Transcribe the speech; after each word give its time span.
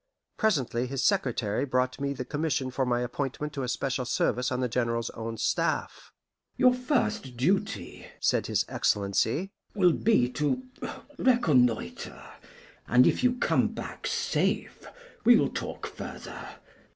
Presently 0.35 0.87
his 0.87 1.05
secretary 1.05 1.63
brought 1.63 1.99
me 1.99 2.11
the 2.11 2.25
commission 2.25 2.71
for 2.71 2.87
my 2.87 3.01
appointment 3.01 3.53
to 3.53 3.67
special 3.67 4.03
service 4.03 4.51
on 4.51 4.59
the 4.59 4.67
General's 4.67 5.11
own 5.11 5.37
staff. 5.37 6.11
"Your 6.57 6.73
first 6.73 7.37
duty," 7.37 8.07
said 8.19 8.47
his 8.47 8.65
Excellency, 8.67 9.51
"will 9.75 9.93
be 9.93 10.27
to 10.31 10.63
reconnoitre; 11.19 12.31
and 12.87 13.05
if 13.05 13.23
you 13.23 13.35
come 13.35 13.67
back 13.67 14.07
safe, 14.07 14.87
we 15.23 15.35
will 15.35 15.49
talk 15.51 15.85
further." 15.85 16.49